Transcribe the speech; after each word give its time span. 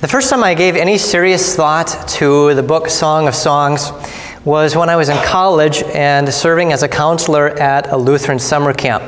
The 0.00 0.06
first 0.06 0.30
time 0.30 0.44
I 0.44 0.54
gave 0.54 0.76
any 0.76 0.96
serious 0.96 1.56
thought 1.56 2.06
to 2.10 2.54
the 2.54 2.62
book 2.62 2.88
Song 2.88 3.26
of 3.26 3.34
Songs 3.34 3.90
was 4.44 4.76
when 4.76 4.88
I 4.88 4.94
was 4.94 5.08
in 5.08 5.16
college 5.24 5.82
and 5.92 6.32
serving 6.32 6.72
as 6.72 6.84
a 6.84 6.88
counselor 6.88 7.48
at 7.58 7.90
a 7.90 7.96
Lutheran 7.96 8.38
summer 8.38 8.72
camp. 8.72 9.02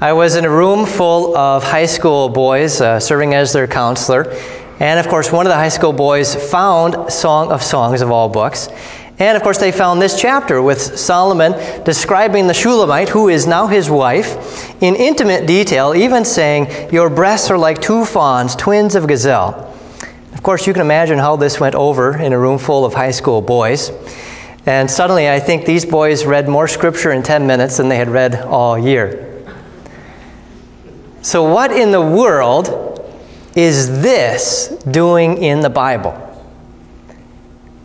I 0.00 0.10
was 0.14 0.36
in 0.36 0.46
a 0.46 0.50
room 0.50 0.86
full 0.86 1.36
of 1.36 1.62
high 1.62 1.84
school 1.84 2.30
boys 2.30 2.80
uh, 2.80 2.98
serving 2.98 3.34
as 3.34 3.52
their 3.52 3.66
counselor, 3.66 4.34
and 4.80 4.98
of 4.98 5.06
course, 5.08 5.30
one 5.30 5.44
of 5.44 5.50
the 5.50 5.56
high 5.56 5.68
school 5.68 5.92
boys 5.92 6.34
found 6.50 7.12
Song 7.12 7.52
of 7.52 7.62
Songs 7.62 8.00
of 8.00 8.10
all 8.10 8.30
books. 8.30 8.70
And 9.18 9.36
of 9.36 9.42
course, 9.42 9.58
they 9.58 9.70
found 9.70 10.00
this 10.00 10.18
chapter 10.18 10.62
with 10.62 10.80
Solomon 10.80 11.52
describing 11.84 12.46
the 12.46 12.54
Shulamite, 12.54 13.10
who 13.10 13.28
is 13.28 13.46
now 13.46 13.66
his 13.66 13.90
wife, 13.90 14.82
in 14.82 14.96
intimate 14.96 15.46
detail, 15.46 15.94
even 15.94 16.24
saying, 16.24 16.90
Your 16.90 17.10
breasts 17.10 17.50
are 17.50 17.58
like 17.58 17.82
two 17.82 18.06
fawns, 18.06 18.56
twins 18.56 18.94
of 18.94 19.06
gazelle. 19.06 19.72
Of 20.44 20.46
course, 20.46 20.66
you 20.66 20.74
can 20.74 20.82
imagine 20.82 21.16
how 21.16 21.36
this 21.36 21.58
went 21.58 21.74
over 21.74 22.18
in 22.18 22.34
a 22.34 22.38
room 22.38 22.58
full 22.58 22.84
of 22.84 22.92
high 22.92 23.12
school 23.12 23.40
boys. 23.40 23.90
And 24.66 24.90
suddenly, 24.90 25.30
I 25.30 25.40
think 25.40 25.64
these 25.64 25.86
boys 25.86 26.26
read 26.26 26.50
more 26.50 26.68
scripture 26.68 27.12
in 27.12 27.22
10 27.22 27.46
minutes 27.46 27.78
than 27.78 27.88
they 27.88 27.96
had 27.96 28.10
read 28.10 28.34
all 28.42 28.78
year. 28.78 29.42
So, 31.22 31.50
what 31.50 31.72
in 31.72 31.90
the 31.92 32.00
world 32.02 33.10
is 33.56 34.02
this 34.02 34.68
doing 34.90 35.42
in 35.42 35.60
the 35.60 35.70
Bible? 35.70 36.12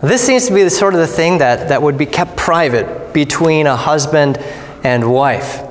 This 0.02 0.22
seems 0.22 0.46
to 0.48 0.54
be 0.54 0.64
the 0.64 0.70
sort 0.70 0.94
of 0.94 1.00
the 1.00 1.08
thing 1.08 1.38
that, 1.38 1.70
that 1.70 1.82
would 1.82 1.98
be 1.98 2.06
kept 2.06 2.36
private 2.36 3.14
between 3.14 3.68
a 3.68 3.76
husband 3.78 4.38
and 4.84 5.10
wife. 5.10 5.62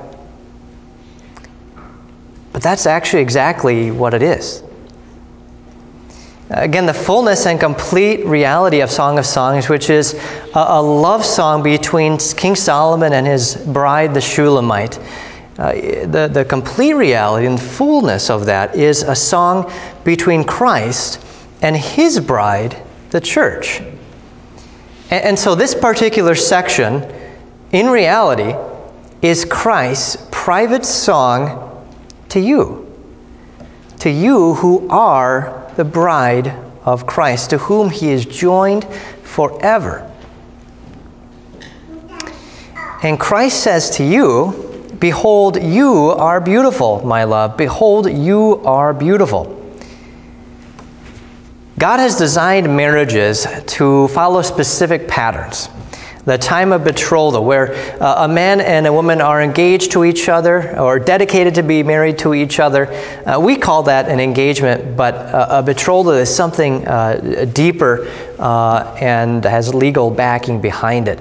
But 2.51 2.63
that's 2.63 2.87
actually 2.87 3.21
exactly 3.21 3.91
what 3.91 4.15
it 4.15 4.23
is. 4.23 4.63
Again, 6.51 6.87
the 6.87 6.93
fullness 6.93 7.45
and 7.45 7.59
complete 7.59 8.25
reality 8.25 8.81
of 8.81 8.89
Song 8.89 9.19
of 9.19 9.25
Songs, 9.25 9.69
which 9.69 9.91
is 9.91 10.15
a, 10.55 10.65
a 10.69 10.81
love 10.81 11.23
song 11.23 11.61
between 11.61 12.17
King 12.17 12.55
Solomon 12.55 13.13
and 13.13 13.27
his 13.27 13.55
bride, 13.55 14.15
the 14.15 14.21
Shulamite. 14.21 14.97
Uh, 15.59 15.73
the, 16.07 16.29
the 16.31 16.45
complete 16.45 16.93
reality 16.93 17.45
and 17.45 17.61
fullness 17.61 18.31
of 18.31 18.47
that 18.47 18.75
is 18.75 19.03
a 19.03 19.15
song 19.15 19.71
between 20.03 20.43
Christ 20.43 21.23
and 21.61 21.77
his 21.77 22.19
bride, 22.19 22.81
the 23.11 23.21
church. 23.21 23.81
And, 25.11 25.23
and 25.23 25.39
so, 25.39 25.53
this 25.53 25.75
particular 25.75 26.33
section, 26.33 27.05
in 27.73 27.87
reality, 27.87 28.55
is 29.21 29.45
Christ's 29.45 30.25
private 30.31 30.85
song 30.85 31.85
to 32.29 32.39
you. 32.39 32.88
To 33.99 34.09
you 34.09 34.53
who 34.55 34.87
are 34.89 35.71
the 35.75 35.83
bride 35.83 36.47
of 36.83 37.05
Christ, 37.05 37.49
to 37.51 37.57
whom 37.57 37.89
he 37.89 38.09
is 38.09 38.25
joined 38.25 38.85
forever. 39.23 40.09
And 43.03 43.19
Christ 43.19 43.63
says 43.63 43.89
to 43.91 44.03
you, 44.03 44.65
Behold, 44.99 45.61
you 45.61 46.09
are 46.09 46.41
beautiful, 46.41 47.05
my 47.05 47.23
love. 47.23 47.55
Behold, 47.55 48.11
you 48.11 48.61
are 48.65 48.93
beautiful. 48.93 49.55
God 51.77 51.99
has 51.99 52.17
designed 52.17 52.75
marriages 52.75 53.47
to 53.67 54.09
follow 54.09 54.41
specific 54.41 55.07
patterns 55.07 55.69
the 56.29 56.37
time 56.37 56.71
of 56.71 56.83
betrothal, 56.83 57.43
where 57.43 57.73
uh, 57.99 58.25
a 58.25 58.27
man 58.27 58.61
and 58.61 58.85
a 58.85 58.93
woman 58.93 59.19
are 59.19 59.41
engaged 59.41 59.91
to 59.91 60.05
each 60.05 60.29
other 60.29 60.77
or 60.79 60.99
dedicated 60.99 61.55
to 61.55 61.63
be 61.63 61.81
married 61.81 62.19
to 62.19 62.35
each 62.35 62.59
other. 62.59 62.85
Uh, 63.25 63.39
we 63.39 63.55
call 63.55 63.81
that 63.81 64.07
an 64.07 64.19
engagement, 64.19 64.95
but 64.95 65.15
uh, 65.15 65.47
a 65.49 65.63
betrothal 65.63 66.11
is 66.11 66.33
something 66.33 66.87
uh, 66.87 67.45
deeper 67.53 68.07
uh, 68.37 68.95
and 69.01 69.43
has 69.43 69.73
legal 69.73 70.11
backing 70.11 70.61
behind 70.61 71.07
it. 71.07 71.19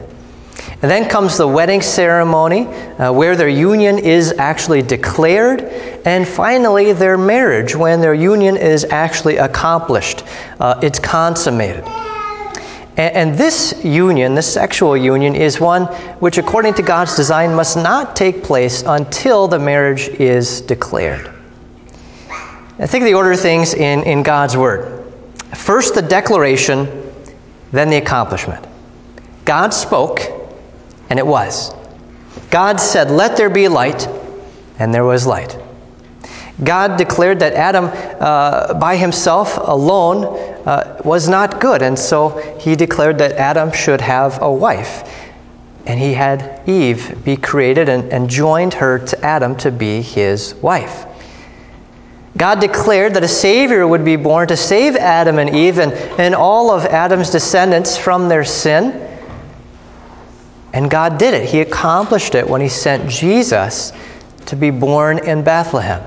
And 0.83 0.91
then 0.91 1.09
comes 1.09 1.39
the 1.39 1.49
wedding 1.49 1.81
ceremony, 1.81 2.67
uh, 2.67 3.11
where 3.11 3.35
their 3.35 3.49
union 3.49 3.99
is 3.99 4.33
actually 4.33 4.83
declared, 4.83 5.63
and 6.05 6.29
finally 6.29 6.93
their 6.93 7.17
marriage, 7.17 7.75
when 7.75 8.03
their 8.03 8.13
union 8.13 8.59
is 8.59 8.85
actually 8.85 9.39
accomplished, 9.39 10.23
it's 10.83 10.99
consummated. 10.99 11.85
And, 12.99 13.39
this 13.39 13.85
union, 13.85 14.35
this 14.35 14.53
sexual 14.53 14.97
union, 14.97 15.37
is 15.37 15.61
one 15.61 15.85
which, 16.19 16.37
according 16.37 16.75
to 16.75 16.83
God's 16.83 17.15
design, 17.15 17.55
must 17.55 17.77
not 17.77 18.17
take 18.17 18.43
place 18.43 18.83
until 18.85 19.47
the 19.47 19.59
marriage 19.59 20.09
is 20.09 20.61
declared. 20.63 21.33
I 22.81 22.87
think 22.89 23.03
of 23.03 23.07
the 23.07 23.15
order 23.15 23.31
of 23.31 23.39
things 23.39 23.75
in, 23.75 24.03
in 24.03 24.25
God's 24.25 24.57
Word. 24.57 25.13
First, 25.55 25.95
the 25.95 26.03
declaration, 26.03 27.13
then 27.71 27.89
the 27.89 27.99
accomplishment. 27.99 28.67
God 29.45 29.73
spoke, 29.73 30.21
and 31.09 31.21
it 31.21 31.27
was. 31.27 31.73
God 32.51 32.81
said, 32.81 33.13
Let 33.13 33.37
there 33.37 33.49
be 33.49 33.69
light, 33.69 34.09
and 34.81 34.93
there 34.93 35.05
was 35.05 35.25
light. 35.25 35.57
God 36.65 36.97
declared 36.99 37.39
that 37.41 37.53
Adam, 37.53 37.91
uh, 38.21 38.75
by 38.75 38.97
himself 38.97 39.57
alone, 39.57 40.48
uh, 40.69 41.01
was 41.03 41.31
not 41.31 41.63
good, 41.63 41.81
and 41.81 41.99
so 41.99 42.29
he 42.61 42.77
declared 42.77 43.17
that 43.17 43.33
Adam 43.33 43.73
should 43.73 44.03
have 44.03 44.43
a 44.43 44.53
wife. 44.53 45.11
And 45.87 45.99
he 45.99 46.13
had 46.13 46.61
Eve 46.69 47.25
be 47.25 47.39
created 47.39 47.89
and, 47.89 48.13
and 48.13 48.29
joined 48.29 48.75
her 48.75 48.99
to 48.99 49.25
Adam 49.25 49.57
to 49.57 49.71
be 49.71 50.03
his 50.03 50.55
wife. 50.57 51.07
God 52.37 52.61
declared 52.61 53.15
that 53.15 53.25
a 53.25 53.29
Savior 53.29 53.89
would 53.89 54.05
be 54.05 54.17
born 54.17 54.47
to 54.49 54.59
save 54.59 54.95
Adam 54.97 55.39
and 55.39 55.57
Eve 55.57 55.79
and, 55.79 55.95
and 56.21 56.35
all 56.35 56.71
of 56.71 56.85
Adam's 56.85 57.31
descendants 57.31 57.97
from 57.97 58.29
their 58.29 58.45
sin. 58.45 58.93
And 60.75 60.91
God 60.91 61.19
did 61.19 61.33
it. 61.33 61.49
He 61.49 61.63
accomplished 61.63 62.35
it 62.35 62.47
when 62.47 62.61
He 62.61 62.69
sent 62.69 63.09
Jesus 63.09 63.95
to 64.45 64.55
be 64.55 64.69
born 64.69 65.19
in 65.25 65.43
Bethlehem. 65.43 66.03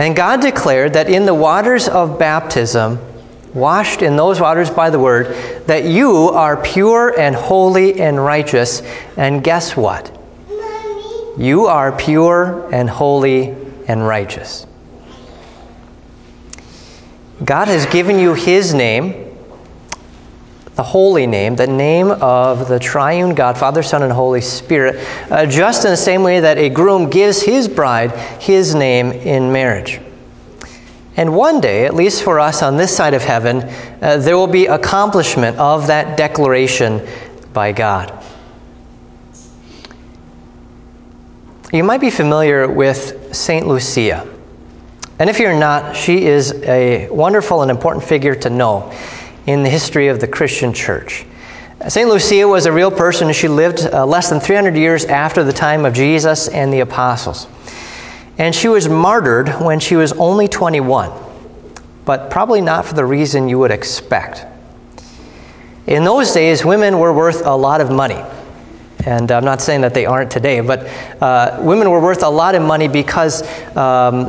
And 0.00 0.16
God 0.16 0.40
declared 0.40 0.94
that 0.94 1.10
in 1.10 1.26
the 1.26 1.34
waters 1.34 1.86
of 1.86 2.18
baptism, 2.18 2.98
washed 3.52 4.00
in 4.00 4.16
those 4.16 4.40
waters 4.40 4.70
by 4.70 4.88
the 4.88 4.98
word, 4.98 5.36
that 5.66 5.84
you 5.84 6.30
are 6.30 6.56
pure 6.56 7.20
and 7.20 7.36
holy 7.36 8.00
and 8.00 8.18
righteous. 8.18 8.80
And 9.18 9.44
guess 9.44 9.76
what? 9.76 10.10
You 11.36 11.66
are 11.66 11.92
pure 11.92 12.66
and 12.72 12.88
holy 12.88 13.54
and 13.88 14.06
righteous. 14.06 14.66
God 17.44 17.68
has 17.68 17.84
given 17.84 18.18
you 18.18 18.32
His 18.32 18.72
name 18.72 19.29
the 20.80 20.84
holy 20.84 21.26
name, 21.26 21.56
the 21.56 21.66
name 21.66 22.10
of 22.22 22.66
the 22.66 22.78
triune 22.78 23.34
God, 23.34 23.58
Father, 23.58 23.82
Son, 23.82 24.02
and 24.02 24.10
Holy 24.10 24.40
Spirit, 24.40 25.06
uh, 25.30 25.44
just 25.44 25.84
in 25.84 25.90
the 25.90 25.96
same 25.96 26.22
way 26.22 26.40
that 26.40 26.56
a 26.56 26.70
groom 26.70 27.10
gives 27.10 27.42
his 27.42 27.68
bride 27.68 28.12
his 28.40 28.74
name 28.74 29.12
in 29.12 29.52
marriage. 29.52 30.00
And 31.18 31.36
one 31.36 31.60
day, 31.60 31.84
at 31.84 31.92
least 31.92 32.22
for 32.22 32.40
us 32.40 32.62
on 32.62 32.78
this 32.78 32.96
side 32.96 33.12
of 33.12 33.22
heaven, 33.22 33.58
uh, 34.00 34.16
there 34.16 34.38
will 34.38 34.46
be 34.46 34.68
accomplishment 34.68 35.58
of 35.58 35.86
that 35.88 36.16
declaration 36.16 37.06
by 37.52 37.72
God. 37.72 38.10
You 41.74 41.84
might 41.84 42.00
be 42.00 42.08
familiar 42.08 42.66
with 42.68 43.36
St. 43.36 43.66
Lucia. 43.66 44.26
And 45.18 45.28
if 45.28 45.38
you're 45.38 45.52
not, 45.52 45.94
she 45.94 46.24
is 46.24 46.54
a 46.62 47.06
wonderful 47.10 47.60
and 47.60 47.70
important 47.70 48.02
figure 48.02 48.34
to 48.36 48.48
know 48.48 48.90
in 49.46 49.62
the 49.62 49.68
history 49.68 50.08
of 50.08 50.20
the 50.20 50.26
Christian 50.26 50.72
church. 50.72 51.24
St. 51.88 52.08
Lucia 52.08 52.46
was 52.46 52.66
a 52.66 52.72
real 52.72 52.90
person. 52.90 53.32
She 53.32 53.48
lived 53.48 53.80
uh, 53.86 54.04
less 54.04 54.28
than 54.28 54.38
300 54.38 54.76
years 54.76 55.06
after 55.06 55.42
the 55.42 55.52
time 55.52 55.84
of 55.86 55.94
Jesus 55.94 56.48
and 56.48 56.72
the 56.72 56.80
apostles. 56.80 57.46
And 58.36 58.54
she 58.54 58.68
was 58.68 58.88
martyred 58.88 59.48
when 59.60 59.80
she 59.80 59.96
was 59.96 60.12
only 60.12 60.46
21, 60.46 61.10
but 62.04 62.30
probably 62.30 62.60
not 62.60 62.84
for 62.84 62.94
the 62.94 63.04
reason 63.04 63.48
you 63.48 63.58
would 63.58 63.70
expect. 63.70 64.44
In 65.86 66.04
those 66.04 66.32
days, 66.32 66.64
women 66.64 66.98
were 66.98 67.12
worth 67.12 67.44
a 67.46 67.56
lot 67.56 67.80
of 67.80 67.90
money. 67.90 68.22
And 69.06 69.30
I'm 69.32 69.44
not 69.44 69.60
saying 69.60 69.80
that 69.80 69.94
they 69.94 70.04
aren't 70.04 70.30
today, 70.30 70.60
but 70.60 70.86
uh, 71.22 71.58
women 71.60 71.90
were 71.90 72.00
worth 72.00 72.22
a 72.22 72.28
lot 72.28 72.54
of 72.54 72.62
money 72.62 72.88
because 72.88 73.42
um, 73.76 74.24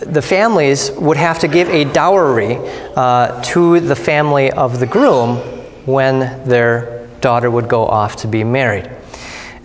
the 0.00 0.22
families 0.22 0.90
would 0.92 1.16
have 1.16 1.38
to 1.40 1.48
give 1.48 1.68
a 1.68 1.84
dowry 1.92 2.56
uh, 2.96 3.40
to 3.42 3.80
the 3.80 3.96
family 3.96 4.50
of 4.52 4.80
the 4.80 4.86
groom 4.86 5.36
when 5.86 6.20
their 6.48 7.06
daughter 7.20 7.50
would 7.50 7.68
go 7.68 7.86
off 7.86 8.16
to 8.16 8.28
be 8.28 8.44
married. 8.44 8.90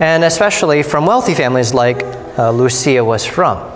And 0.00 0.24
especially 0.24 0.82
from 0.82 1.06
wealthy 1.06 1.34
families 1.34 1.74
like 1.74 2.02
uh, 2.38 2.50
Lucia 2.50 3.04
was 3.04 3.24
from. 3.24 3.70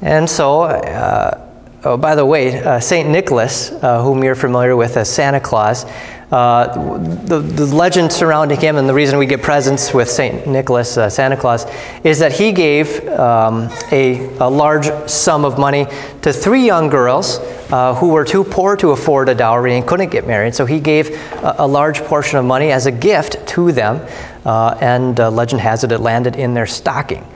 And 0.00 0.28
so, 0.28 0.62
uh, 0.62 1.48
oh, 1.84 1.96
by 1.96 2.14
the 2.14 2.24
way, 2.24 2.62
uh, 2.62 2.80
St. 2.80 3.08
Nicholas, 3.08 3.72
uh, 3.72 4.02
whom 4.02 4.22
you're 4.22 4.34
familiar 4.34 4.76
with 4.76 4.96
as 4.96 5.12
Santa 5.12 5.40
Claus, 5.40 5.84
Uh, 6.30 6.98
the, 7.24 7.40
the 7.40 7.64
legend 7.74 8.12
surrounding 8.12 8.60
him, 8.60 8.76
and 8.76 8.86
the 8.86 8.92
reason 8.92 9.18
we 9.18 9.24
get 9.24 9.40
presents 9.40 9.94
with 9.94 10.10
St. 10.10 10.46
Nicholas, 10.46 10.98
uh, 10.98 11.08
Santa 11.08 11.38
Claus, 11.38 11.64
is 12.04 12.18
that 12.18 12.32
he 12.32 12.52
gave 12.52 13.08
um, 13.08 13.70
a, 13.92 14.28
a, 14.36 14.48
large 14.48 14.90
sum 15.08 15.46
of 15.46 15.58
money 15.58 15.86
to 16.20 16.30
three 16.30 16.66
young 16.66 16.90
girls 16.90 17.38
uh, 17.70 17.94
who 17.94 18.10
were 18.10 18.26
too 18.26 18.44
poor 18.44 18.76
to 18.76 18.90
afford 18.90 19.30
a 19.30 19.34
dowry 19.34 19.78
and 19.78 19.86
couldn't 19.86 20.10
get 20.10 20.26
married. 20.26 20.54
So 20.54 20.66
he 20.66 20.80
gave 20.80 21.12
a, 21.42 21.56
a 21.60 21.66
large 21.66 22.00
portion 22.00 22.38
of 22.38 22.44
money 22.44 22.72
as 22.72 22.84
a 22.84 22.92
gift 22.92 23.46
to 23.48 23.72
them, 23.72 24.06
uh, 24.44 24.76
and 24.82 25.18
uh, 25.18 25.30
legend 25.30 25.62
has 25.62 25.82
it 25.82 25.92
it 25.92 26.00
landed 26.00 26.36
in 26.36 26.52
their 26.52 26.66
stocking. 26.66 27.26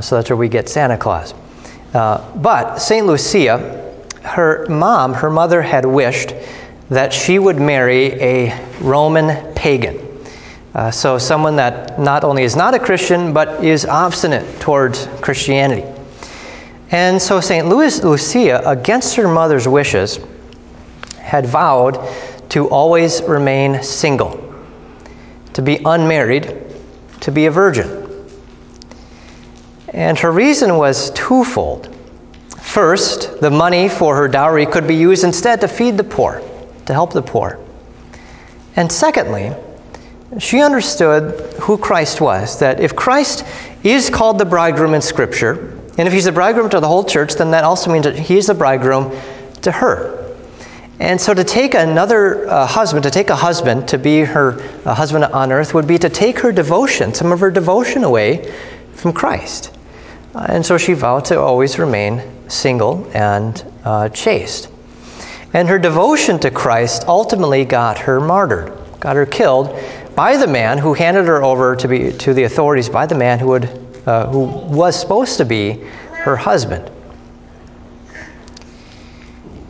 So 0.00 0.16
that's 0.16 0.28
where 0.28 0.36
we 0.36 0.48
get 0.48 0.68
Santa 0.68 0.98
Claus. 0.98 1.34
but 1.92 2.76
St. 2.76 3.06
Lucia, 3.06 3.96
her 4.22 4.66
mom, 4.68 5.14
her 5.14 5.30
mother 5.30 5.62
had 5.62 5.86
wished 5.86 6.34
that 6.90 7.12
she 7.12 7.38
would 7.38 7.58
marry 7.58 8.12
a 8.20 8.66
Roman 8.80 9.54
pagan. 9.54 10.04
Uh, 10.74 10.90
so, 10.90 11.18
someone 11.18 11.56
that 11.56 11.98
not 11.98 12.24
only 12.24 12.44
is 12.44 12.54
not 12.54 12.74
a 12.74 12.78
Christian, 12.78 13.32
but 13.32 13.64
is 13.64 13.84
obstinate 13.84 14.60
towards 14.60 15.06
Christianity. 15.20 15.84
And 16.90 17.20
so, 17.20 17.40
St. 17.40 17.66
Louis, 17.66 18.02
Lucia, 18.04 18.62
against 18.64 19.16
her 19.16 19.28
mother's 19.28 19.66
wishes, 19.66 20.20
had 21.18 21.46
vowed 21.46 21.98
to 22.50 22.68
always 22.68 23.22
remain 23.22 23.82
single, 23.82 24.54
to 25.52 25.62
be 25.62 25.80
unmarried, 25.84 26.64
to 27.20 27.30
be 27.30 27.46
a 27.46 27.50
virgin. 27.50 28.06
And 29.88 30.18
her 30.18 30.30
reason 30.30 30.76
was 30.76 31.10
twofold. 31.10 31.94
First, 32.60 33.40
the 33.40 33.50
money 33.50 33.88
for 33.88 34.14
her 34.14 34.28
dowry 34.28 34.64
could 34.64 34.86
be 34.86 34.94
used 34.94 35.24
instead 35.24 35.60
to 35.62 35.68
feed 35.68 35.96
the 35.96 36.04
poor 36.04 36.42
to 36.88 36.94
help 36.94 37.12
the 37.12 37.22
poor. 37.22 37.60
And 38.76 38.90
secondly, 38.90 39.52
she 40.38 40.60
understood 40.62 41.52
who 41.54 41.76
Christ 41.76 42.20
was, 42.20 42.58
that 42.60 42.80
if 42.80 42.96
Christ 42.96 43.44
is 43.84 44.08
called 44.08 44.38
the 44.38 44.46
bridegroom 44.46 44.94
in 44.94 45.02
Scripture, 45.02 45.78
and 45.98 46.08
if 46.08 46.14
he's 46.14 46.24
the 46.24 46.32
bridegroom 46.32 46.70
to 46.70 46.80
the 46.80 46.88
whole 46.88 47.04
church, 47.04 47.34
then 47.34 47.50
that 47.50 47.62
also 47.62 47.92
means 47.92 48.04
that 48.04 48.18
he's 48.18 48.46
the 48.46 48.54
bridegroom 48.54 49.14
to 49.60 49.70
her. 49.70 50.34
And 50.98 51.20
so 51.20 51.34
to 51.34 51.44
take 51.44 51.74
another 51.74 52.48
uh, 52.48 52.66
husband, 52.66 53.02
to 53.04 53.10
take 53.10 53.28
a 53.28 53.36
husband 53.36 53.86
to 53.88 53.98
be 53.98 54.20
her 54.20 54.58
uh, 54.86 54.94
husband 54.94 55.24
on 55.24 55.52
earth, 55.52 55.74
would 55.74 55.86
be 55.86 55.98
to 55.98 56.08
take 56.08 56.38
her 56.38 56.52
devotion, 56.52 57.12
some 57.12 57.32
of 57.32 57.40
her 57.40 57.50
devotion 57.50 58.02
away 58.02 58.50
from 58.94 59.12
Christ. 59.12 59.76
Uh, 60.34 60.46
and 60.48 60.64
so 60.64 60.78
she 60.78 60.94
vowed 60.94 61.26
to 61.26 61.38
always 61.38 61.78
remain 61.78 62.22
single 62.48 63.06
and 63.12 63.62
uh, 63.84 64.08
chaste. 64.08 64.70
And 65.54 65.68
her 65.68 65.78
devotion 65.78 66.38
to 66.40 66.50
Christ 66.50 67.04
ultimately 67.08 67.64
got 67.64 67.98
her 67.98 68.20
martyred, 68.20 68.72
got 69.00 69.16
her 69.16 69.26
killed 69.26 69.78
by 70.14 70.36
the 70.36 70.46
man 70.46 70.78
who 70.78 70.94
handed 70.94 71.26
her 71.26 71.42
over 71.42 71.76
to, 71.76 71.88
be, 71.88 72.12
to 72.12 72.34
the 72.34 72.42
authorities, 72.42 72.88
by 72.88 73.06
the 73.06 73.14
man 73.14 73.38
who, 73.38 73.46
would, 73.48 73.64
uh, 74.06 74.26
who 74.26 74.40
was 74.40 74.98
supposed 74.98 75.38
to 75.38 75.44
be 75.44 75.72
her 76.10 76.36
husband. 76.36 76.90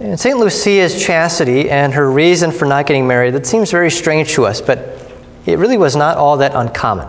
And 0.01 0.19
St. 0.19 0.39
Lucia's 0.39 1.05
chastity 1.05 1.71
and 1.71 1.93
her 1.93 2.11
reason 2.11 2.51
for 2.51 2.65
not 2.65 2.87
getting 2.87 3.07
married, 3.07 3.35
that 3.35 3.47
seems 3.47 3.71
very 3.71 3.91
strange 3.91 4.33
to 4.35 4.47
us, 4.47 4.61
but 4.61 5.13
it 5.47 5.59
really 5.59 5.77
was 5.77 5.97
not 5.97 6.17
all 6.17 6.37
that 6.39 6.55
uncommon. 6.55 7.09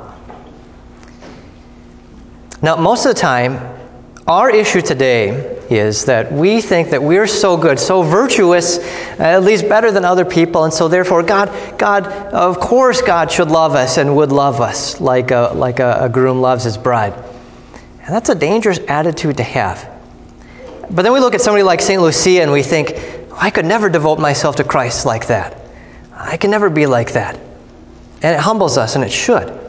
Now, 2.62 2.75
most 2.75 3.06
of 3.06 3.13
the 3.13 3.19
time, 3.19 3.60
our 4.27 4.50
issue 4.50 4.81
today 4.81 5.58
is 5.69 6.06
that 6.06 6.31
we 6.31 6.62
think 6.62 6.89
that 6.89 7.01
we're 7.01 7.27
so 7.27 7.56
good, 7.56 7.80
so 7.80 8.01
virtuous, 8.01 8.80
at 9.19 9.44
least 9.44 9.69
better 9.69 9.92
than 9.92 10.04
other 10.04 10.25
people, 10.25 10.63
and 10.63 10.74
so 10.74 10.88
therefore 10.88 11.21
God, 11.21 11.77
God, 11.77 12.07
of 12.33 12.60
course, 12.60 13.01
God 13.01 13.31
should 13.31 13.50
love 13.51 13.75
us 13.75 13.98
and 13.98 14.16
would 14.16 14.31
love 14.31 14.62
us 14.62 15.00
like 15.00 15.31
a, 15.31 15.51
like 15.54 15.80
a, 15.80 15.98
a 16.01 16.10
groom 16.10 16.42
loves 16.42 16.63
his 16.63 16.77
bride. 16.77 17.13
And 18.01 18.16
that's 18.16 18.30
a 18.30 18.36
dangerous 18.36 18.80
attitude 18.88 19.38
to 19.38 19.44
have. 19.44 19.88
But 20.89 21.04
then 21.04 21.13
we 21.13 21.19
look 21.19 21.36
at 21.36 21.42
somebody 21.42 21.63
like 21.63 21.81
St. 21.81 22.01
Lucia 22.01 22.42
and 22.42 22.51
we 22.51 22.63
think, 22.63 22.94
oh, 22.95 23.38
I 23.39 23.51
could 23.51 23.65
never 23.65 23.89
devote 23.89 24.19
myself 24.19 24.56
to 24.56 24.63
Christ 24.63 25.06
like 25.06 25.27
that. 25.27 25.62
I 26.13 26.38
can 26.38 26.50
never 26.50 26.69
be 26.69 26.88
like 26.88 27.13
that. 27.13 27.36
And 28.22 28.36
it 28.36 28.39
humbles 28.39 28.77
us, 28.77 28.95
and 28.95 29.04
it 29.04 29.12
should. 29.12 29.69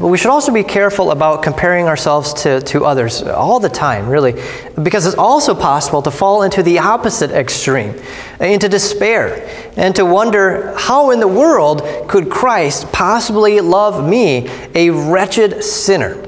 But 0.00 0.08
we 0.08 0.18
should 0.18 0.30
also 0.30 0.52
be 0.52 0.64
careful 0.64 1.12
about 1.12 1.44
comparing 1.44 1.86
ourselves 1.86 2.34
to, 2.42 2.60
to 2.62 2.84
others 2.84 3.22
all 3.22 3.60
the 3.60 3.68
time, 3.68 4.08
really, 4.08 4.32
because 4.82 5.06
it's 5.06 5.16
also 5.16 5.54
possible 5.54 6.02
to 6.02 6.10
fall 6.10 6.42
into 6.42 6.64
the 6.64 6.80
opposite 6.80 7.30
extreme, 7.30 7.94
into 8.40 8.68
despair, 8.68 9.48
and 9.76 9.94
to 9.94 10.04
wonder 10.04 10.74
how 10.76 11.12
in 11.12 11.20
the 11.20 11.28
world 11.28 11.82
could 12.08 12.28
Christ 12.28 12.90
possibly 12.90 13.60
love 13.60 14.08
me, 14.08 14.48
a 14.74 14.90
wretched 14.90 15.62
sinner? 15.62 16.20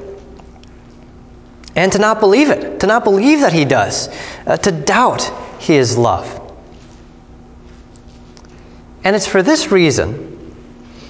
And 1.75 1.91
to 1.91 1.99
not 1.99 2.21
believe 2.21 2.51
it, 2.51 2.79
to 2.81 2.87
not 2.87 3.03
believe 3.03 3.41
that 3.41 3.53
He 3.53 3.65
does, 3.65 4.09
uh, 4.47 4.57
to 4.59 4.71
doubt 4.71 5.23
His 5.59 5.99
love. 5.99 6.33
And 9.03 9.17
it's 9.17 9.27
for 9.27 9.43
this 9.43 9.73
reason 9.73 10.26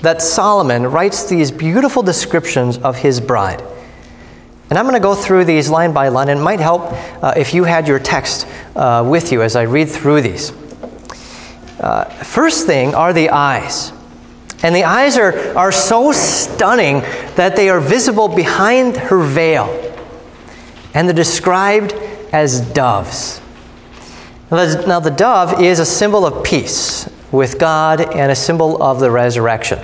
that 0.02 0.22
Solomon 0.22 0.86
writes 0.86 1.28
these 1.28 1.50
beautiful 1.50 2.02
descriptions 2.02 2.78
of 2.78 2.96
his 2.96 3.20
bride. 3.20 3.62
And 4.68 4.78
I'm 4.78 4.84
going 4.84 4.94
to 4.94 5.00
go 5.00 5.14
through 5.14 5.44
these 5.44 5.68
line 5.68 5.92
by 5.92 6.08
line, 6.08 6.28
and 6.28 6.40
it 6.40 6.42
might 6.42 6.60
help 6.60 6.92
uh, 7.22 7.34
if 7.36 7.54
you 7.54 7.64
had 7.64 7.86
your 7.86 7.98
text 7.98 8.46
uh, 8.74 9.04
with 9.06 9.30
you 9.30 9.42
as 9.42 9.54
I 9.54 9.62
read 9.62 9.88
through 9.88 10.22
these. 10.22 10.52
Uh, 11.78 12.04
first 12.24 12.66
thing 12.66 12.94
are 12.94 13.12
the 13.12 13.30
eyes. 13.30 13.92
And 14.62 14.74
the 14.74 14.84
eyes 14.84 15.16
are, 15.18 15.56
are 15.56 15.70
so 15.70 16.10
stunning 16.12 17.00
that 17.36 17.54
they 17.54 17.68
are 17.68 17.78
visible 17.78 18.26
behind 18.26 18.96
her 18.96 19.22
veil. 19.22 19.66
And 20.94 21.06
they're 21.06 21.14
described 21.14 21.92
as 22.32 22.60
doves. 22.72 23.40
Now, 24.50 25.00
the 25.00 25.14
dove 25.14 25.60
is 25.60 25.78
a 25.78 25.86
symbol 25.86 26.24
of 26.24 26.44
peace 26.44 27.08
with 27.32 27.58
God 27.58 28.00
and 28.00 28.30
a 28.30 28.36
symbol 28.36 28.82
of 28.82 29.00
the 29.00 29.10
resurrection. 29.10 29.78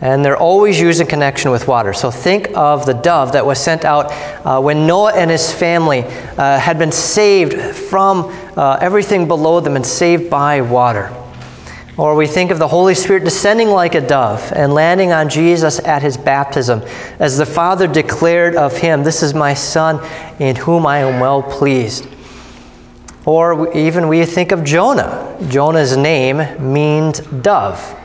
And 0.00 0.24
they're 0.24 0.36
always 0.36 0.80
used 0.80 1.00
in 1.00 1.06
connection 1.06 1.52
with 1.52 1.68
water. 1.68 1.92
So 1.92 2.10
think 2.10 2.50
of 2.56 2.86
the 2.86 2.94
dove 2.94 3.32
that 3.32 3.46
was 3.46 3.60
sent 3.60 3.84
out 3.84 4.10
uh, 4.44 4.60
when 4.60 4.84
Noah 4.84 5.12
and 5.14 5.30
his 5.30 5.52
family 5.52 6.00
uh, 6.02 6.58
had 6.58 6.76
been 6.76 6.90
saved 6.90 7.76
from 7.76 8.24
uh, 8.56 8.78
everything 8.80 9.28
below 9.28 9.60
them 9.60 9.76
and 9.76 9.86
saved 9.86 10.28
by 10.28 10.60
water. 10.60 11.14
Or 11.98 12.16
we 12.16 12.26
think 12.26 12.50
of 12.50 12.58
the 12.58 12.66
Holy 12.66 12.94
Spirit 12.94 13.22
descending 13.22 13.68
like 13.68 13.94
a 13.94 14.00
dove 14.00 14.52
and 14.56 14.72
landing 14.72 15.12
on 15.12 15.28
Jesus 15.28 15.78
at 15.80 16.02
his 16.02 16.16
baptism, 16.16 16.82
as 17.18 17.36
the 17.36 17.46
Father 17.46 17.86
declared 17.86 18.56
of 18.56 18.76
him, 18.76 19.04
This 19.04 19.22
is 19.22 19.34
my 19.34 19.52
Son 19.52 20.00
in 20.40 20.56
whom 20.56 20.86
I 20.86 21.00
am 21.00 21.20
well 21.20 21.42
pleased. 21.42 22.08
Or 23.24 23.72
even 23.76 24.08
we 24.08 24.24
think 24.26 24.52
of 24.52 24.64
Jonah. 24.64 25.36
Jonah's 25.48 25.96
name 25.96 26.38
means 26.72 27.20
dove. 27.20 27.98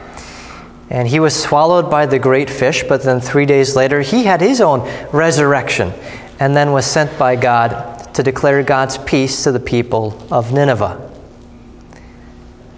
And 0.89 1.08
he 1.08 1.20
was 1.20 1.36
swallowed 1.36 1.89
by 1.89 2.06
the 2.06 2.20
great 2.20 2.50
fish, 2.50 2.84
but 2.88 3.03
then 3.03 3.20
three 3.20 3.46
days 3.46 3.75
later, 3.75 4.01
he 4.01 4.24
had 4.24 4.39
his 4.39 4.62
own 4.62 4.88
resurrection 5.12 5.92
and 6.39 6.56
then 6.56 6.72
was 6.72 6.86
sent 6.86 7.18
by 7.18 7.36
God 7.36 8.13
to 8.13 8.24
declare 8.24 8.63
God's 8.63 8.98
peace 9.00 9.44
to 9.44 9.51
the 9.51 9.60
people 9.60 10.18
of 10.32 10.53
Nineveh. 10.53 11.12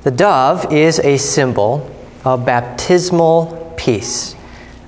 The 0.03 0.11
dove 0.11 0.71
is 0.71 0.99
a 0.99 1.17
symbol 1.17 1.93
of 2.23 2.45
baptismal 2.45 3.73
peace, 3.77 4.35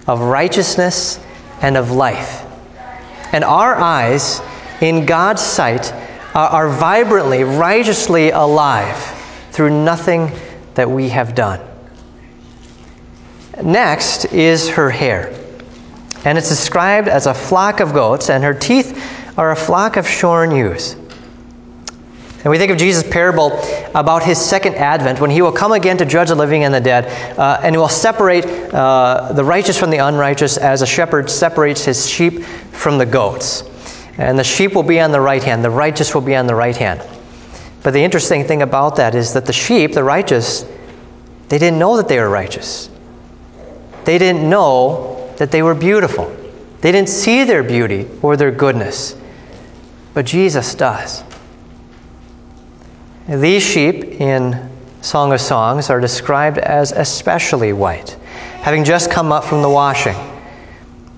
of 0.08 0.22
righteousness, 0.22 1.20
and 1.62 1.78
of 1.78 1.92
life. 1.92 2.46
And 3.34 3.44
our 3.44 3.76
eyes, 3.76 4.42
in 4.82 5.06
God's 5.06 5.42
sight, 5.42 5.94
are 6.34 6.70
vibrantly, 6.70 7.44
righteously 7.44 8.32
alive 8.32 8.98
through 9.52 9.84
nothing 9.84 10.32
that 10.76 10.90
we 10.90 11.10
have 11.10 11.36
done. 11.36 11.60
Next 13.62 14.26
is 14.26 14.70
her 14.70 14.90
hair. 14.90 15.34
And 16.24 16.38
it's 16.38 16.50
described 16.50 17.08
as 17.08 17.26
a 17.26 17.34
flock 17.34 17.80
of 17.80 17.94
goats, 17.94 18.30
and 18.30 18.44
her 18.44 18.54
teeth 18.54 18.98
are 19.38 19.52
a 19.52 19.56
flock 19.56 19.98
of 19.98 20.08
shorn 20.08 20.52
ewes. 20.52 20.96
And 22.44 22.50
we 22.50 22.58
think 22.58 22.72
of 22.72 22.78
Jesus' 22.78 23.04
parable 23.08 23.52
about 23.94 24.24
his 24.24 24.40
second 24.40 24.76
advent 24.76 25.20
when 25.20 25.30
he 25.30 25.44
will 25.44 25.52
come 25.52 25.74
again 25.74 25.98
to 25.98 26.06
judge 26.06 26.30
the 26.30 26.36
living 26.36 26.64
and 26.64 26.74
the 26.74 26.82
dead, 26.82 27.06
uh, 27.38 27.60
and 27.62 27.76
he 27.76 27.78
will 27.78 27.88
separate 27.88 28.46
uh, 28.74 29.32
the 29.34 29.44
righteous 29.44 29.78
from 29.78 29.92
the 29.92 29.98
unrighteous 29.98 30.58
as 30.58 30.82
a 30.82 30.88
shepherd 30.88 31.30
separates 31.30 31.86
his 31.86 32.10
sheep 32.10 32.44
from 32.72 32.98
the 32.98 33.06
goats. 33.06 33.64
And 34.18 34.38
the 34.38 34.44
sheep 34.44 34.74
will 34.76 34.84
be 34.84 35.00
on 35.00 35.12
the 35.12 35.22
right 35.22 35.44
hand, 35.44 35.64
the 35.64 35.70
righteous 35.70 36.14
will 36.14 36.22
be 36.22 36.36
on 36.36 36.48
the 36.48 36.56
right 36.56 36.76
hand. 36.76 37.02
But 37.84 37.92
the 37.92 38.04
interesting 38.04 38.46
thing 38.46 38.62
about 38.62 38.96
that 38.98 39.16
is 39.16 39.34
that 39.34 39.46
the 39.46 39.54
sheep, 39.54 39.94
the 39.94 40.04
righteous, 40.04 40.66
they 41.50 41.58
didn't 41.58 41.80
know 41.80 41.98
that 41.98 42.08
they 42.08 42.20
were 42.20 42.30
righteous. 42.30 42.90
They 44.06 44.18
didn't 44.18 44.48
know 44.50 45.34
that 45.38 45.52
they 45.52 45.64
were 45.64 45.76
beautiful. 45.76 46.36
They 46.82 46.92
didn't 46.92 47.10
see 47.10 47.44
their 47.44 47.64
beauty 47.64 48.08
or 48.22 48.38
their 48.38 48.52
goodness. 48.52 49.16
But 50.14 50.26
Jesus 50.26 50.76
does. 50.76 51.24
These 53.28 53.64
sheep 53.64 54.04
in 54.04 54.72
Song 55.02 55.34
of 55.34 55.42
Songs, 55.42 55.90
are 55.90 56.00
described 56.00 56.60
as 56.60 56.92
especially 56.92 57.74
white, 57.74 58.12
having 58.62 58.84
just 58.84 59.10
come 59.10 59.32
up 59.32 59.44
from 59.44 59.64
the 59.64 59.70
washing. 59.70 60.16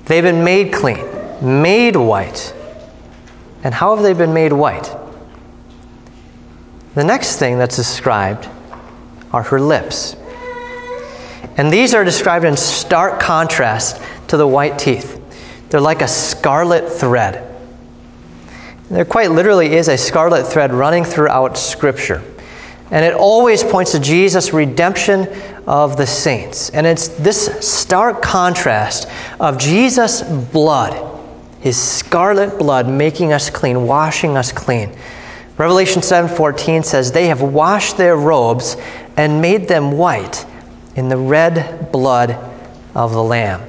They've 0.06 0.24
been 0.24 0.44
made 0.44 0.72
clean, 0.72 1.04
made 1.42 1.98
white. 1.98 2.54
And 3.64 3.74
how 3.74 3.96
have 3.96 4.04
they 4.04 4.14
been 4.14 4.34
made 4.34 4.54
white? 4.54 4.94
The 6.96 7.04
next 7.04 7.38
thing 7.38 7.58
that's 7.58 7.76
described 7.76 8.48
are 9.32 9.42
her 9.44 9.60
lips. 9.60 10.16
And 11.58 11.72
these 11.72 11.94
are 11.94 12.04
described 12.04 12.46
in 12.46 12.56
stark 12.56 13.20
contrast 13.20 14.02
to 14.28 14.38
the 14.38 14.48
white 14.48 14.78
teeth. 14.78 15.20
They're 15.70 15.82
like 15.82 16.02
a 16.02 16.08
scarlet 16.08 16.88
thread. 16.92 17.50
There 18.90 19.06
quite 19.06 19.32
literally 19.32 19.74
is 19.76 19.88
a 19.88 19.98
scarlet 19.98 20.46
thread 20.46 20.72
running 20.74 21.04
throughout 21.04 21.58
Scripture. 21.58 22.22
And 22.92 23.04
it 23.04 23.16
always 23.16 23.64
points 23.64 23.92
to 23.94 24.00
Jesus' 24.00 24.54
redemption 24.54 25.28
of 25.66 25.98
the 25.98 26.06
saints. 26.06 26.70
And 26.70 26.86
it's 26.86 27.08
this 27.08 27.46
stark 27.68 28.22
contrast 28.22 29.08
of 29.40 29.58
Jesus' 29.58 30.22
blood, 30.22 31.13
his 31.64 31.78
scarlet 31.78 32.60
blood, 32.60 32.90
making 32.90 33.32
us 33.32 33.50
clean, 33.50 33.88
washing 33.88 34.36
us 34.36 34.52
clean. 34.52 34.92
Revelation 35.58 36.02
7:14 36.02 36.84
says, 36.84 37.10
"They 37.10 37.28
have 37.28 37.42
washed 37.42 37.96
their 37.96 38.18
robes 38.18 38.76
and 39.16 39.42
made 39.42 39.70
them 39.70 39.98
white 39.98 40.44
in 40.98 41.08
the 41.08 41.16
red 41.16 41.90
blood 41.90 42.36
of 42.96 43.14
the 43.14 43.24
Lamb." 43.24 43.62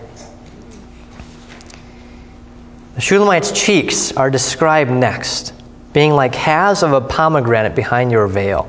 The 2.96 3.00
Shulamite's 3.00 3.52
cheeks 3.52 4.10
are 4.16 4.28
described 4.28 4.90
next, 4.90 5.52
being 5.92 6.14
like 6.14 6.34
halves 6.34 6.82
of 6.82 6.92
a 6.92 7.00
pomegranate 7.00 7.76
behind 7.76 8.10
your 8.10 8.26
veil. 8.26 8.66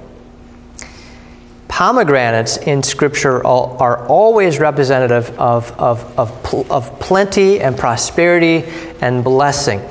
Pomegranates 1.75 2.55
in 2.55 2.81
Scripture 2.81 3.45
are 3.45 4.07
always 4.07 4.59
representative 4.59 5.29
of, 5.37 5.73
of, 5.73 6.17
of, 6.17 6.71
of 6.71 6.99
plenty 7.01 7.59
and 7.59 7.77
prosperity 7.77 8.63
and 9.01 9.25
blessing. 9.25 9.81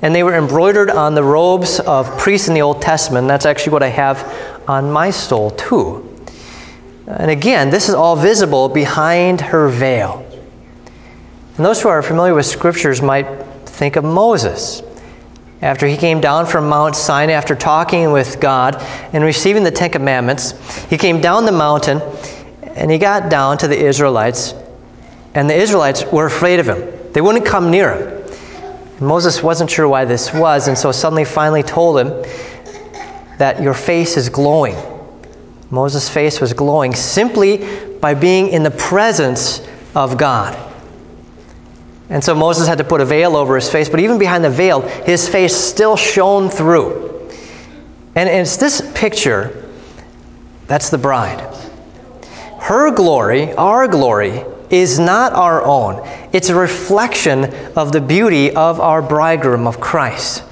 And 0.00 0.14
they 0.14 0.22
were 0.22 0.36
embroidered 0.36 0.88
on 0.88 1.14
the 1.14 1.22
robes 1.22 1.80
of 1.80 2.06
priests 2.16 2.48
in 2.48 2.54
the 2.54 2.62
Old 2.62 2.80
Testament. 2.80 3.28
That's 3.28 3.44
actually 3.44 3.74
what 3.74 3.82
I 3.82 3.88
have 3.88 4.64
on 4.66 4.90
my 4.90 5.10
stole, 5.10 5.50
too. 5.50 6.18
And 7.08 7.30
again, 7.30 7.68
this 7.68 7.90
is 7.90 7.94
all 7.94 8.16
visible 8.16 8.70
behind 8.70 9.42
her 9.42 9.68
veil. 9.68 10.24
And 11.58 11.66
those 11.66 11.82
who 11.82 11.90
are 11.90 12.02
familiar 12.02 12.32
with 12.32 12.46
scriptures 12.46 13.02
might 13.02 13.28
think 13.66 13.96
of 13.96 14.04
Moses. 14.04 14.80
After 15.64 15.86
he 15.86 15.96
came 15.96 16.20
down 16.20 16.44
from 16.44 16.68
Mount 16.68 16.94
Sinai, 16.94 17.32
after 17.32 17.54
talking 17.54 18.12
with 18.12 18.38
God 18.38 18.76
and 19.14 19.24
receiving 19.24 19.64
the 19.64 19.70
Ten 19.70 19.88
Commandments, 19.88 20.52
he 20.90 20.98
came 20.98 21.22
down 21.22 21.46
the 21.46 21.52
mountain 21.52 22.02
and 22.76 22.90
he 22.90 22.98
got 22.98 23.30
down 23.30 23.56
to 23.56 23.66
the 23.66 23.78
Israelites, 23.78 24.52
and 25.34 25.48
the 25.48 25.54
Israelites 25.54 26.04
were 26.12 26.26
afraid 26.26 26.60
of 26.60 26.68
him. 26.68 26.92
They 27.14 27.22
wouldn't 27.22 27.46
come 27.46 27.70
near 27.70 27.94
him. 27.94 28.24
Moses 29.00 29.42
wasn't 29.42 29.70
sure 29.70 29.88
why 29.88 30.04
this 30.04 30.34
was, 30.34 30.68
and 30.68 30.76
so 30.76 30.92
suddenly 30.92 31.24
finally 31.24 31.62
told 31.62 31.98
him 31.98 32.08
that 33.38 33.62
your 33.62 33.72
face 33.72 34.18
is 34.18 34.28
glowing. 34.28 34.76
Moses' 35.70 36.10
face 36.10 36.42
was 36.42 36.52
glowing 36.52 36.94
simply 36.94 37.66
by 38.00 38.12
being 38.12 38.48
in 38.48 38.62
the 38.64 38.70
presence 38.72 39.66
of 39.94 40.18
God. 40.18 40.73
And 42.10 42.22
so 42.22 42.34
Moses 42.34 42.68
had 42.68 42.78
to 42.78 42.84
put 42.84 43.00
a 43.00 43.04
veil 43.04 43.36
over 43.36 43.54
his 43.56 43.70
face, 43.70 43.88
but 43.88 44.00
even 44.00 44.18
behind 44.18 44.44
the 44.44 44.50
veil, 44.50 44.80
his 44.80 45.28
face 45.28 45.56
still 45.56 45.96
shone 45.96 46.50
through. 46.50 47.30
And 48.14 48.28
it's 48.28 48.56
this 48.56 48.82
picture 48.94 49.64
that's 50.66 50.90
the 50.90 50.98
bride. 50.98 51.40
Her 52.60 52.90
glory, 52.90 53.52
our 53.54 53.86
glory, 53.88 54.44
is 54.70 54.98
not 54.98 55.32
our 55.32 55.62
own. 55.62 56.06
It's 56.32 56.48
a 56.48 56.54
reflection 56.54 57.44
of 57.76 57.92
the 57.92 58.00
beauty 58.00 58.54
of 58.54 58.80
our 58.80 59.02
bridegroom, 59.02 59.66
of 59.66 59.80
Christ. 59.80 60.42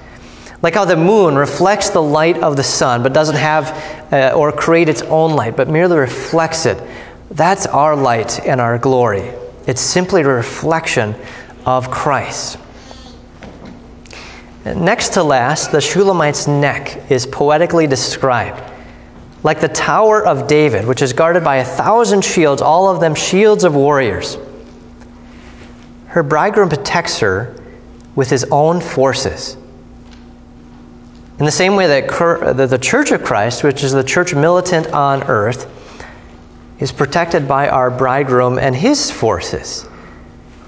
Like 0.61 0.75
how 0.75 0.85
the 0.85 0.97
moon 0.97 1.35
reflects 1.35 1.91
the 1.91 2.03
light 2.03 2.39
of 2.39 2.57
the 2.57 2.63
sun, 2.63 3.03
but 3.03 3.13
doesn't 3.13 3.37
have 3.37 4.13
uh, 4.13 4.33
or 4.37 4.53
create 4.53 4.89
its 4.89 5.03
own 5.03 5.33
light, 5.33 5.57
but 5.57 5.69
merely 5.69 5.97
reflects 5.97 6.67
it. 6.67 6.83
That's 7.31 7.67
our 7.67 7.97
light 7.97 8.47
and 8.47 8.61
our 8.61 8.79
glory. 8.79 9.33
It's 9.67 9.81
simply 9.81 10.23
a 10.23 10.29
reflection 10.29 11.15
of 11.67 11.91
Christ. 11.91 12.59
Next 14.65 15.11
to 15.15 15.23
last, 15.23 15.73
the 15.73 15.81
Shulamite's 15.81 16.47
neck 16.47 17.11
is 17.11 17.27
poetically 17.27 17.87
described. 17.87 18.63
Like 19.43 19.61
the 19.61 19.69
Tower 19.69 20.25
of 20.25 20.47
David, 20.47 20.87
which 20.87 21.03
is 21.03 21.13
guarded 21.13 21.43
by 21.43 21.57
a 21.57 21.65
thousand 21.65 22.25
shields, 22.25 22.63
all 22.63 22.89
of 22.89 23.01
them 23.01 23.15
shields 23.15 23.65
of 23.65 23.75
warriors. 23.75 24.39
Her 26.07 26.23
bridegroom 26.23 26.69
protects 26.69 27.19
her 27.19 27.57
with 28.15 28.31
his 28.31 28.45
own 28.53 28.81
forces. 28.81 29.57
In 31.39 31.45
the 31.45 31.51
same 31.51 31.75
way 31.75 31.89
that 31.89 32.69
the 32.71 32.79
Church 32.79 33.11
of 33.11 33.25
Christ, 33.25 33.65
which 33.65 33.83
is 33.83 33.91
the 33.91 34.05
church 34.05 34.33
militant 34.33 34.93
on 34.93 35.25
earth, 35.25 35.67
is 36.79 36.93
protected 36.93 37.49
by 37.49 37.69
our 37.69 37.91
bridegroom 37.91 38.61
and 38.61 38.77
his 38.77 39.11
forces. 39.11 39.89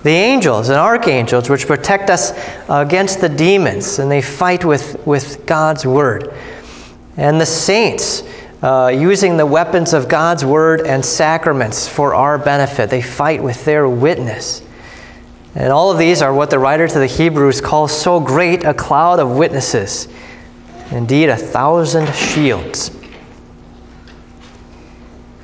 The 0.05 0.11
angels 0.11 0.69
and 0.69 0.79
archangels, 0.79 1.49
which 1.49 1.67
protect 1.67 2.11
us 2.11 2.33
against 2.69 3.23
the 3.23 3.29
demons, 3.29 3.99
and 3.99 4.11
they 4.11 4.21
fight 4.21 4.63
with, 4.63 5.05
with 5.07 5.47
God's 5.47 5.87
word. 5.87 6.35
And 7.17 7.41
the 7.41 7.47
saints, 7.47 8.23
uh, 8.63 8.93
using 8.95 9.39
the 9.39 9.47
weapons 9.47 9.95
of 9.95 10.07
God's 10.07 10.45
word 10.45 10.83
and 10.83 11.03
sacraments 11.03 11.89
for 11.89 12.15
our 12.15 12.37
benefit, 12.37 12.91
they 12.91 13.01
fight 13.01 13.43
with 13.43 13.65
their 13.65 13.89
witness. 13.89 14.63
And 15.55 15.73
all 15.73 15.91
of 15.91 15.97
these 15.97 16.21
are 16.21 16.35
what 16.35 16.51
the 16.51 16.59
writer 16.59 16.87
to 16.87 16.99
the 16.99 17.07
Hebrews 17.07 17.63
calls 17.63 17.91
so 17.91 18.21
great 18.21 18.65
a 18.65 18.75
cloud 18.75 19.21
of 19.21 19.31
witnesses. 19.31 20.09
Indeed, 20.91 21.31
a 21.31 21.37
thousand 21.37 22.13
shields. 22.15 22.91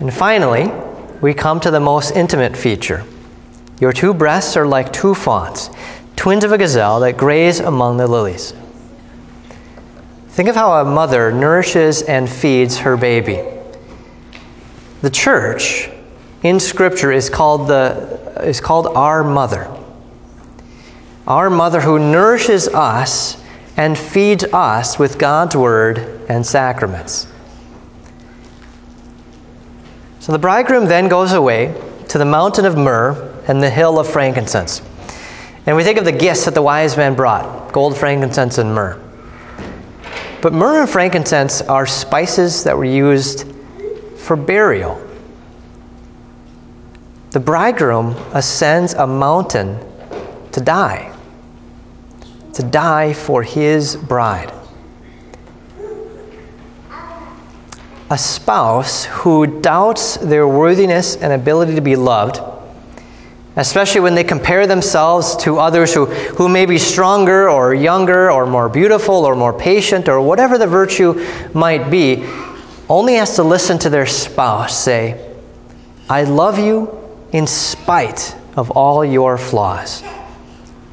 And 0.01 0.13
finally, 0.13 0.71
we 1.23 1.33
come 1.33 1.61
to 1.61 1.71
the 1.71 1.81
most 1.81 2.11
intimate 2.11 2.55
feature. 2.55 3.07
Your 3.81 3.93
two 3.95 4.13
breasts 4.13 4.57
are 4.59 4.67
like 4.67 4.93
two 4.93 5.15
fawns, 5.15 5.71
twins 6.15 6.45
of 6.45 6.53
a 6.53 6.59
gazelle 6.59 7.01
that 7.01 7.17
graze 7.17 7.61
among 7.61 7.97
the 7.97 8.07
lilies. 8.07 8.53
Think 10.29 10.51
of 10.51 10.55
how 10.55 10.81
a 10.81 10.85
mother 10.85 11.33
nourishes 11.33 12.03
and 12.03 12.29
feeds 12.29 12.77
her 12.79 12.97
baby. 12.97 13.43
The 15.01 15.11
church 15.11 15.89
in 16.43 16.61
Scripture 16.61 17.11
is 17.11 17.31
called, 17.31 17.69
the, 17.69 18.43
is 18.45 18.61
called 18.61 18.89
our 18.89 19.25
mother. 19.25 19.75
Our 21.27 21.49
mother 21.49 21.81
who 21.81 21.99
nourishes 21.99 22.69
us 22.69 23.43
and 23.79 23.97
feeds 23.97 24.45
us 24.45 24.99
with 24.99 25.19
God's 25.19 25.57
word 25.57 26.27
and 26.29 26.45
sacraments. 26.45 27.27
So 30.19 30.33
the 30.33 30.39
bridegroom 30.39 30.85
then 30.85 31.09
goes 31.09 31.33
away 31.33 31.75
to 32.09 32.19
the 32.19 32.27
mountain 32.27 32.67
of 32.67 32.77
myrrh 32.77 33.30
and 33.51 33.63
the 33.63 33.69
hill 33.69 33.99
of 33.99 34.09
frankincense. 34.09 34.81
And 35.67 35.77
we 35.77 35.85
think 35.85 35.99
of 35.99 36.07
the 36.07 36.13
gifts 36.13 36.47
that 36.47 36.55
the 36.55 36.63
wise 36.63 36.97
men 36.97 37.15
brought 37.15 37.73
gold, 37.73 37.97
frankincense, 37.99 38.57
and 38.57 38.75
myrrh. 38.75 38.99
But 40.41 40.55
myrrh 40.55 40.81
and 40.81 40.89
frankincense 40.89 41.61
are 41.61 41.87
spices 41.87 42.65
that 42.65 42.75
were 42.75 42.87
used 42.87 43.53
for 44.17 44.37
burial. 44.37 45.07
The 47.33 47.41
bridegroom 47.41 48.17
ascends 48.33 48.95
a 48.95 49.07
mountain 49.07 49.79
to 50.53 50.61
die 50.63 51.11
to 52.55 52.63
die 52.63 53.13
for 53.13 53.43
his 53.43 53.97
bride. 53.97 54.53
A 58.11 58.19
spouse 58.19 59.05
who 59.05 59.61
doubts 59.61 60.17
their 60.17 60.49
worthiness 60.49 61.17
and 61.17 61.33
ability 61.33 61.75
to 61.77 61.81
be 61.81 61.95
loved, 61.95 62.41
especially 63.57 64.01
when 64.01 64.15
they 64.15 64.25
compare 64.25 64.67
themselves 64.67 65.37
to 65.37 65.59
others 65.59 65.93
who, 65.93 66.07
who 66.07 66.49
may 66.49 66.67
be 66.67 66.79
stronger 66.79 67.51
or 67.51 67.75
younger 67.75 68.31
or 68.31 68.47
more 68.47 68.69
beautiful 68.69 69.15
or 69.15 69.35
more 69.35 69.53
patient 69.53 70.09
or 70.09 70.21
whatever 70.21 70.57
the 70.57 70.67
virtue 70.67 71.27
might 71.53 71.91
be, 71.91 72.25
only 72.89 73.15
has 73.15 73.37
to 73.37 73.43
listen 73.43 73.79
to 73.79 73.91
their 73.91 74.07
spouse 74.07 74.77
say, 74.79 75.35
I 76.09 76.25
love 76.25 76.59
you 76.59 76.97
in 77.33 77.47
spite 77.47 78.37
of 78.57 78.71
all 78.73 79.05
your 79.05 79.39
flaws. 79.39 80.03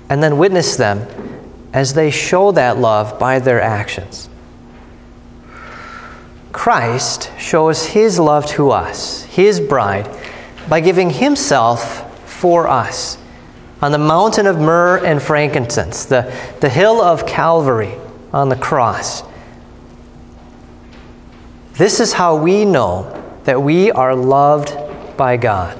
And 0.09 0.21
then 0.21 0.37
witness 0.37 0.75
them 0.75 1.05
as 1.73 1.93
they 1.93 2.11
show 2.11 2.51
that 2.53 2.77
love 2.77 3.19
by 3.19 3.39
their 3.39 3.61
actions. 3.61 4.29
Christ 6.51 7.31
shows 7.37 7.85
his 7.85 8.19
love 8.19 8.45
to 8.47 8.71
us, 8.71 9.23
his 9.23 9.59
bride, 9.59 10.09
by 10.69 10.79
giving 10.79 11.09
himself 11.09 12.06
for 12.37 12.67
us 12.67 13.17
on 13.81 13.91
the 13.91 13.97
mountain 13.97 14.47
of 14.47 14.57
myrrh 14.57 15.03
and 15.05 15.21
frankincense, 15.21 16.05
the, 16.05 16.33
the 16.61 16.69
hill 16.69 17.01
of 17.01 17.25
Calvary 17.25 17.93
on 18.33 18.49
the 18.49 18.55
cross. 18.55 19.23
This 21.73 21.99
is 21.99 22.11
how 22.11 22.35
we 22.35 22.65
know 22.65 23.13
that 23.43 23.61
we 23.61 23.91
are 23.91 24.15
loved 24.15 24.75
by 25.15 25.37
God. 25.37 25.79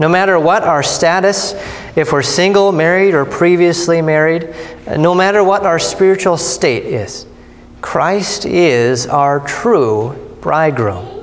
No 0.00 0.08
matter 0.08 0.40
what 0.40 0.64
our 0.64 0.82
status, 0.82 1.54
if 1.94 2.12
we're 2.12 2.22
single, 2.22 2.72
married, 2.72 3.14
or 3.14 3.24
previously 3.24 4.02
married, 4.02 4.52
no 4.98 5.14
matter 5.14 5.44
what 5.44 5.64
our 5.64 5.78
spiritual 5.78 6.36
state 6.36 6.84
is, 6.84 7.26
Christ 7.80 8.44
is 8.44 9.06
our 9.06 9.38
true 9.46 10.36
bridegroom. 10.40 11.13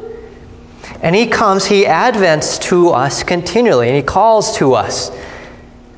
And 1.02 1.16
he 1.16 1.28
comes, 1.28 1.66
he 1.66 1.86
advents 1.86 2.60
to 2.64 2.90
us 2.90 3.24
continually, 3.24 3.88
and 3.88 3.96
he 3.96 4.04
calls 4.04 4.58
to 4.58 4.74
us. 4.74 5.12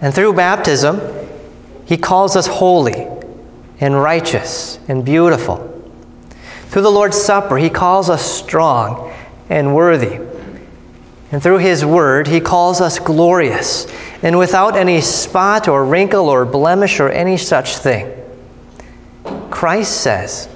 And 0.02 0.14
through 0.14 0.34
baptism, 0.34 1.02
he 1.86 1.98
calls 1.98 2.36
us 2.36 2.48
holy 2.48 3.08
and 3.80 4.02
righteous 4.02 4.80
and 4.88 5.04
beautiful. 5.04 5.70
Through 6.68 6.84
the 6.84 6.92
Lord's 6.92 7.22
Supper, 7.22 7.58
he 7.58 7.70
calls 7.70 8.10
us 8.10 8.24
strong 8.24 9.14
and 9.50 9.76
worthy. 9.76 10.20
And 11.32 11.42
through 11.42 11.58
his 11.58 11.84
word, 11.84 12.28
he 12.28 12.40
calls 12.40 12.80
us 12.80 13.00
glorious 13.00 13.88
and 14.22 14.38
without 14.38 14.78
any 14.78 15.02
spot 15.02 15.68
or 15.68 15.84
wrinkle 15.84 16.30
or 16.30 16.46
blemish 16.46 17.00
or 17.00 17.10
any 17.10 17.38
such 17.38 17.78
thing. 17.78 18.12
Christ 19.50 20.02
says, 20.02 20.48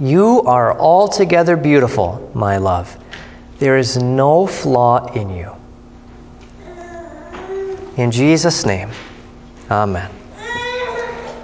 You 0.00 0.42
are 0.42 0.78
altogether 0.78 1.56
beautiful, 1.56 2.30
my 2.34 2.56
love. 2.56 2.96
There 3.58 3.76
is 3.76 3.96
no 3.96 4.46
flaw 4.46 5.12
in 5.12 5.30
you. 5.30 5.52
In 7.96 8.10
Jesus' 8.10 8.64
name, 8.64 8.90
amen. 9.70 10.10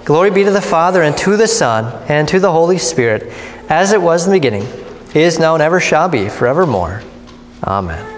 Glory 0.05 0.31
be 0.31 0.43
to 0.43 0.51
the 0.51 0.61
Father, 0.61 1.01
and 1.01 1.17
to 1.17 1.35
the 1.35 1.47
Son, 1.47 1.91
and 2.07 2.27
to 2.29 2.39
the 2.39 2.51
Holy 2.51 2.77
Spirit, 2.77 3.33
as 3.69 3.91
it 3.91 4.01
was 4.01 4.25
in 4.25 4.31
the 4.31 4.39
beginning, 4.39 4.67
is 5.13 5.39
now, 5.39 5.55
and 5.55 5.63
ever 5.63 5.79
shall 5.79 6.07
be, 6.07 6.29
forevermore. 6.29 7.01
Amen. 7.63 8.14